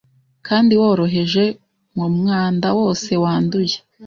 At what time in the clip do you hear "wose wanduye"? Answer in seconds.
2.79-3.77